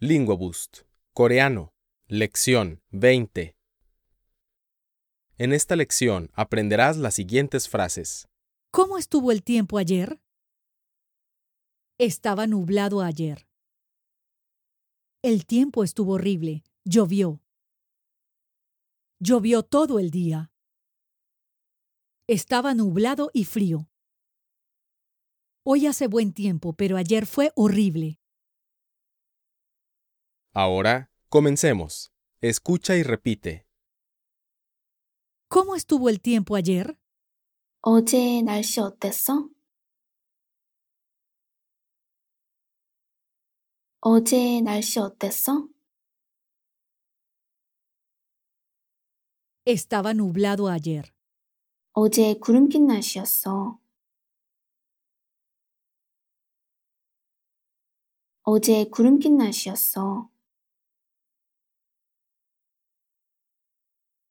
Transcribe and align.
Lingua 0.00 0.36
Boost. 0.36 0.82
Coreano. 1.12 1.74
Lección 2.06 2.80
20. 2.90 3.56
En 5.38 5.52
esta 5.52 5.74
lección 5.74 6.30
aprenderás 6.34 6.96
las 6.96 7.14
siguientes 7.14 7.68
frases. 7.68 8.28
¿Cómo 8.70 8.96
estuvo 8.96 9.32
el 9.32 9.42
tiempo 9.42 9.76
ayer? 9.76 10.22
Estaba 11.98 12.46
nublado 12.46 13.02
ayer. 13.02 13.48
El 15.22 15.46
tiempo 15.46 15.82
estuvo 15.82 16.12
horrible. 16.12 16.62
Llovió. 16.84 17.42
Llovió 19.18 19.64
todo 19.64 19.98
el 19.98 20.12
día. 20.12 20.52
Estaba 22.28 22.72
nublado 22.74 23.30
y 23.32 23.46
frío. 23.46 23.90
Hoy 25.64 25.88
hace 25.88 26.06
buen 26.06 26.32
tiempo, 26.32 26.72
pero 26.72 26.96
ayer 26.96 27.26
fue 27.26 27.50
horrible. 27.56 28.20
Ahora, 30.57 31.09
comencemos. 31.29 32.11
Escucha 32.41 32.95
y 32.95 33.03
repite. 33.03 33.65
¿Cómo 35.49 35.75
estuvo 35.75 36.09
el 36.09 36.19
tiempo 36.21 36.55
ayer? 36.55 36.97
어제 37.81 38.41
날씨 38.41 38.79
어땠어? 38.79 39.49
어제 44.01 44.61
날씨 44.61 44.99
어땠어? 44.99 45.67
Estaba 49.65 50.13
nublado 50.13 50.67
ayer. 50.69 51.11
어제 51.93 52.33
구름 52.39 52.69
낀 52.69 52.87
날씨였어. 52.87 53.79
어제 58.43 58.85
구름 58.85 59.19
낀 59.19 59.37
날씨였어. 59.37 60.29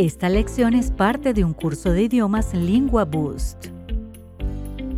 Esta 0.00 0.28
lección 0.28 0.74
es 0.74 0.92
parte 0.92 1.34
de 1.34 1.42
un 1.42 1.52
curso 1.52 1.90
de 1.90 2.02
idiomas 2.02 2.54
Lingua 2.54 3.04
Boost. 3.04 3.66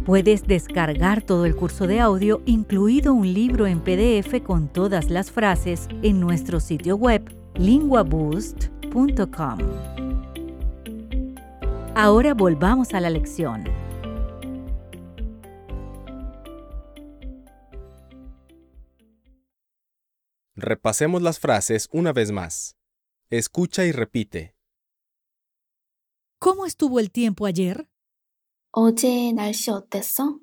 Puedes 0.04 0.46
descargar 0.46 1.22
todo 1.22 1.46
el 1.46 1.56
curso 1.56 1.86
de 1.86 2.00
audio, 2.00 2.42
incluido 2.44 3.14
un 3.14 3.32
libro 3.32 3.66
en 3.66 3.80
PDF 3.80 4.42
con 4.44 4.68
todas 4.68 5.08
las 5.08 5.30
frases, 5.30 5.88
en 6.02 6.20
nuestro 6.20 6.60
sitio 6.60 6.96
web 6.96 7.34
linguaboost.com. 7.54 9.58
Ahora 11.94 12.34
volvamos 12.34 12.92
a 12.92 13.00
la 13.00 13.08
lección. 13.08 13.64
Repasemos 20.56 21.22
las 21.22 21.40
frases 21.40 21.88
una 21.90 22.12
vez 22.12 22.32
más. 22.32 22.76
Escucha 23.30 23.86
y 23.86 23.92
repite. 23.92 24.59
¿Cómo 26.39 26.65
estuvo 26.65 26.99
el 26.99 27.11
tiempo 27.11 27.45
ayer? 27.45 27.87
어제 28.71 29.31
날씨 29.31 29.71
어땠어? 29.71 30.39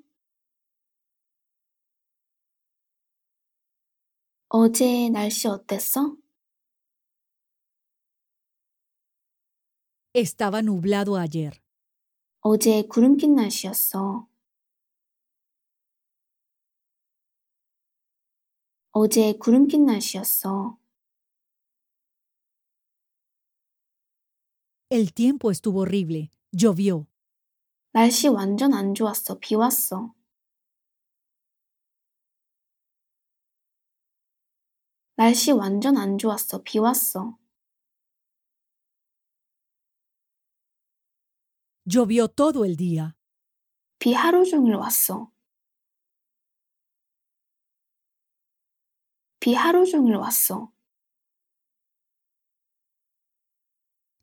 어제 4.49 5.09
날씨 5.09 5.47
어땠어? 5.47 6.15
Estaba 10.13 10.61
nublado 10.61 11.17
ayer. 11.17 11.59
어제 12.41 12.83
구름 12.83 13.17
낀 13.17 13.35
날씨였어. 13.35 14.27
어제 18.91 19.33
구름 19.33 19.67
낀 19.67 19.85
날씨였어. 19.85 20.77
El 24.90 25.12
tiempo 25.12 25.50
estuvo 25.50 25.80
horrible. 25.82 26.30
Llovió. 26.50 27.06
날씨 27.92 28.28
완전 28.28 28.72
안 28.72 28.94
좋았어. 28.94 29.38
비 29.38 29.54
왔어. 29.54 30.14
날씨 35.16 35.52
완전 35.52 35.98
안 35.98 36.16
좋았어. 36.16 36.62
비 36.62 36.78
왔어. 36.78 37.36
Llovió 41.84 42.28
todo 42.28 42.64
el 42.64 42.76
día. 42.76 43.14
비 43.98 44.14
하루 44.14 44.44
종일 44.46 44.74
왔어. 44.76 45.30
비 49.40 49.52
하루 49.54 49.84
종일 49.84 50.16
왔어. 50.16 50.72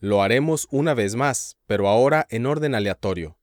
Lo 0.00 0.22
haremos 0.22 0.68
una 0.70 0.94
vez 0.94 1.14
más, 1.14 1.56
pero 1.66 1.88
ahora 1.88 2.26
en 2.30 2.46
orden 2.46 2.74
aleatorio. 2.74 3.38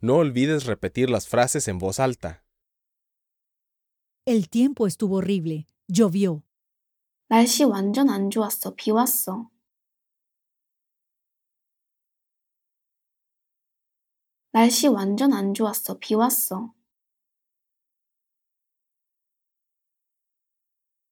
No 0.00 0.16
olvides 0.16 0.64
repetir 0.64 1.10
las 1.10 1.28
frases 1.28 1.68
en 1.68 1.78
voz 1.78 2.00
alta. 2.00 2.44
El 4.24 4.48
tiempo 4.48 4.86
estuvo 4.86 5.16
horrible. 5.16 5.66
Llovió. 5.88 6.42
날씨 7.30 7.64
완전 7.64 8.08
안 8.08 8.30
좋았어. 8.30 8.74
비 8.74 8.90
왔어. 8.90 9.50
날씨 14.52 14.88
완전 14.88 15.32
안 15.32 15.54
좋았어. 15.54 15.98
비 15.98 16.14
왔어. 16.14 16.74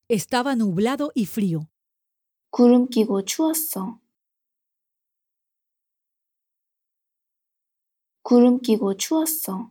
Estaba 0.09 0.55
nublado 0.55 1.11
y 1.15 1.27
frío. 1.27 1.69
구름 2.51 2.89
끼고 2.89 3.25
추웠어. 3.25 4.01
구름 8.31 8.61
끼고 8.61 8.97
추웠어. 8.97 9.71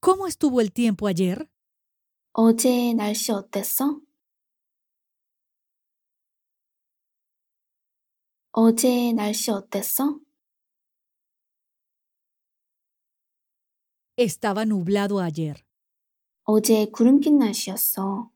¿Cómo 0.00 0.26
estuvo 0.28 0.60
el 0.60 0.72
tiempo 0.72 1.08
ayer? 1.08 1.48
어제 2.32 2.92
날씨 2.94 3.32
어땠어? 3.32 4.00
어제 8.52 9.12
날씨 9.12 9.50
어땠어? 9.50 10.20
Estaba 14.16 14.64
nublado 14.64 15.20
ayer. 15.20 15.62
어제 16.44 16.86
구름 16.86 17.20
낀 17.20 17.38
날씨였어. 17.38 18.30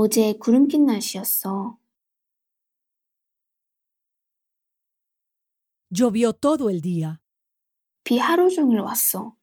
어제 0.00 0.32
구름 0.34 0.68
낀 0.68 0.86
날씨였어. 0.86 1.76
Llovió 5.90 6.32
todo 6.32 6.70
el 6.70 6.80
día. 6.80 7.18
비 8.04 8.18
하루 8.18 8.48
종일 8.48 8.78
왔어. 8.78 9.34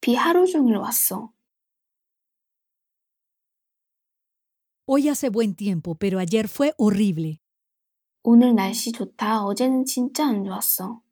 비 0.00 0.14
하루 0.14 0.46
종일 0.46 0.76
왔어. 0.76 1.32
Hoy 4.86 5.08
hace 5.08 5.30
buen 5.30 5.56
tiempo, 5.56 5.96
pero 5.96 6.20
ayer 6.20 6.46
fue 6.46 6.72
horrible. 6.78 7.40
오늘 8.22 8.54
날씨 8.54 8.92
좋다. 8.92 9.42
어제는 9.44 9.86
진짜 9.86 10.28
안 10.28 10.44
좋았어. 10.44 11.03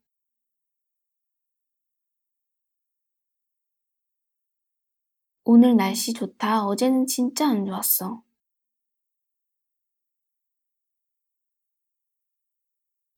오늘 5.51 5.75
날씨 5.75 6.13
좋다. 6.13 6.65
어제는 6.65 7.07
진짜 7.07 7.47
안 7.47 7.65
좋았어. 7.65 8.23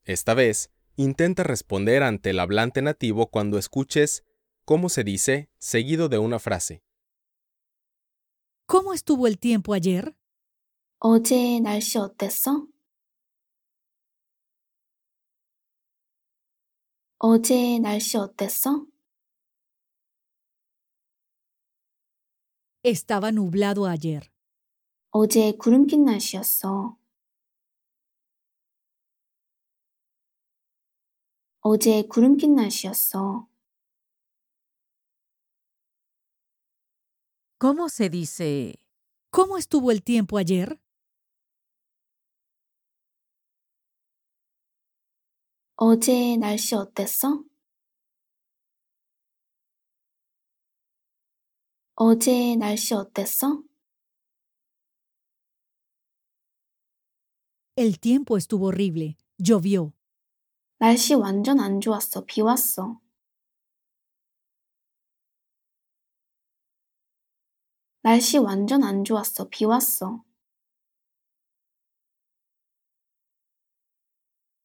Esta 0.06 0.34
vez, 0.34 0.70
intenta 0.96 1.44
responder 1.44 2.02
ante 2.04 2.32
el 2.32 2.40
hablante 2.40 2.82
nativo 2.82 3.28
cuando 3.28 3.58
escuches 3.58 4.24
cómo 4.66 4.90
se 4.90 5.04
dice 5.04 5.50
seguido 5.60 6.10
de 6.10 6.18
una 6.18 6.40
frase. 6.40 6.82
¿Cómo 8.68 8.94
estuvo 8.94 9.28
el 9.28 9.38
tiempo 9.40 9.74
ayer? 9.74 10.16
어제 11.00 11.60
날씨 11.60 11.98
어땠어? 11.98 12.68
어제 17.20 17.80
날씨 17.80 18.18
어땠어? 18.18 18.86
Estaba 22.84 23.32
nublado 23.32 23.86
ayer. 23.86 24.30
어제 25.12 25.54
구름 25.58 25.88
낀 25.88 26.06
날씨였어. 26.06 26.96
어제 31.62 32.04
구름 32.04 32.38
낀 32.38 32.56
날씨였어. 32.56 33.48
¿Cómo 37.58 37.90
se 37.90 38.10
dice? 38.10 38.80
¿Cómo 39.32 39.58
estuvo 39.58 39.92
el 39.92 40.02
tiempo 40.02 40.38
ayer? 40.38 40.80
어제 45.78 46.38
날씨 46.38 46.76
어땠어? 46.76 47.44
어제 51.96 52.56
날씨 52.56 52.94
어땠어? 52.94 53.64
El 57.76 58.00
tiempo 58.00 58.38
estuvo 58.38 58.68
horrible. 58.68 59.16
Llovió. 59.38 59.94
날씨 60.80 61.14
완전 61.16 61.60
안 61.60 61.80
좋았어. 61.82 62.26
비 62.26 62.42
왔어. 62.42 63.00
날씨 68.02 68.38
완전 68.38 68.84
안 68.84 69.04
좋았어. 69.04 69.50
비 69.50 69.66
왔어. 69.66 70.24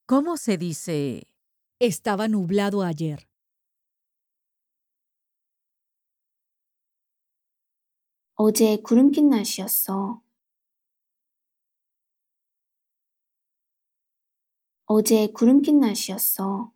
¿Cómo 0.07 0.37
se 0.37 0.57
dice? 0.57 1.27
Estaba 1.79 2.27
nublado 2.27 2.81
ayer. 2.83 3.27
어제 8.42 8.78
구름 8.78 9.10
낀 9.10 9.28
날씨였어. 9.28 10.22
어제 14.86 15.26
구름 15.26 15.60
낀 15.60 15.78
날씨였어. 15.78 16.72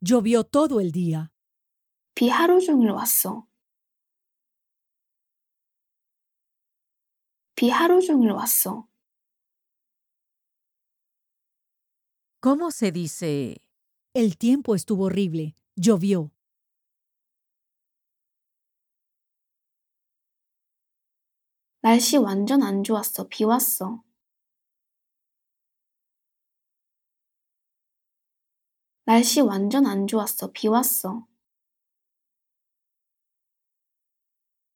Llovió 0.00 0.42
todo 0.42 0.80
el 0.80 0.92
día. 0.92 1.28
비 2.14 2.30
하루 2.30 2.58
종일 2.58 2.90
왔어. 2.92 3.46
비 7.54 7.68
하루 7.68 8.00
종일 8.00 8.30
왔어. 8.30 8.88
¿Cómo 12.40 12.70
se 12.70 12.90
dice? 12.90 13.60
El 14.14 14.38
tiempo 14.38 14.74
estuvo 14.74 15.04
horrible. 15.04 15.54
Llovió. 15.76 16.32
날씨 21.82 22.18
완전 22.18 22.62
안 22.62 22.84
좋았어. 22.84 23.26
비 23.28 23.44
왔어. 23.44 24.02
날씨 29.06 29.40
완전 29.40 29.86
안 29.86 30.06
좋았어. 30.06 30.52
비 30.52 30.68
왔어. 30.68 31.26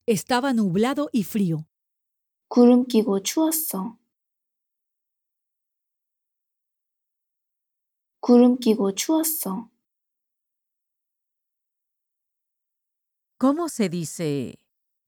Estaba 0.06 0.52
nublado 0.52 1.08
y 1.12 1.22
frío. 1.22 1.66
구름 2.48 2.86
끼고 2.86 3.22
추웠어. 3.22 3.98
구름 8.20 8.58
끼고 8.58 8.94
추웠어. 8.94 9.68
¿Cómo 13.38 13.68
se 13.68 13.90
dice? 13.90 14.58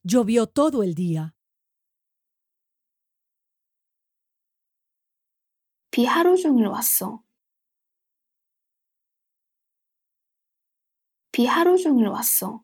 Llovió 0.05 0.47
todo 0.47 0.83
el 0.83 0.95
día. 0.95 1.36
비 5.97 6.05
하루 6.05 6.37
종일 6.37 6.67
왔어. 6.67 7.25
비 11.33 11.47
하루 11.47 11.79
종일 11.79 12.09
왔어. 12.09 12.63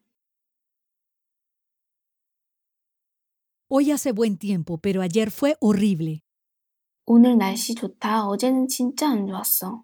Hoy 3.70 3.88
hace 3.88 4.12
buen 4.12 4.36
tiempo, 4.36 4.76
pero 4.76 5.00
ayer 5.00 5.30
fue 5.30 5.54
horrible. 5.62 6.20
오늘 7.06 7.38
날씨 7.38 7.74
좋다. 7.74 8.26
어제는 8.26 8.68
진짜 8.68 9.08
안 9.08 9.26
좋았어. 9.26 9.82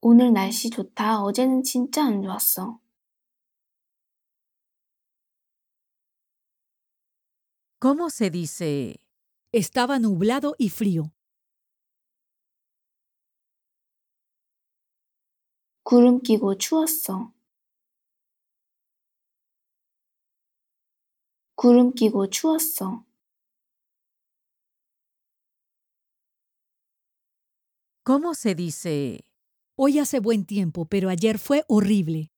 오늘 0.00 0.32
날씨 0.32 0.68
좋다. 0.68 1.22
어제는 1.22 1.62
진짜 1.62 2.04
안 2.04 2.22
좋았어. 2.22 2.80
¿Cómo 7.83 8.09
se 8.09 8.29
dice? 8.29 9.01
Estaba 9.53 9.99
nublado 9.99 10.55
y 10.57 10.69
frío. 10.69 11.13
구름 15.83 16.21
끼고 16.21 16.55
추웠어. 16.59 17.33
구름 21.55 21.93
끼고 21.93 22.29
추웠어. 22.29 23.03
¿Cómo 28.03 28.33
se 28.33 28.55
dice? 28.55 29.25
Hoy 29.75 29.99
hace 29.99 30.19
buen 30.19 30.45
tiempo, 30.45 30.85
pero 30.85 31.09
ayer 31.09 31.37
fue 31.39 31.63
horrible. 31.67 32.31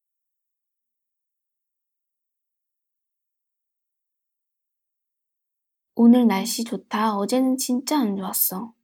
오늘 5.98 6.26
날씨 6.26 6.62
좋다. 6.62 7.16
어제는 7.16 7.56
진짜 7.56 7.98
안 7.98 8.16
좋았어. 8.16 8.74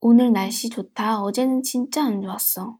오늘 0.00 0.32
날씨 0.32 0.70
좋다. 0.70 1.20
어제는 1.20 1.62
진짜 1.62 2.06
안 2.06 2.22
좋았어. 2.22 2.78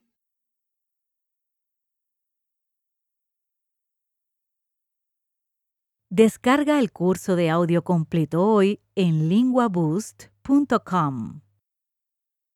Descarga 6.08 6.78
el 6.78 6.90
curso 6.90 7.36
de 7.36 7.50
audio 7.50 7.82
completo 7.82 8.42
hoy 8.42 8.80
en 8.96 9.28
linguaboost.com. 9.28 11.42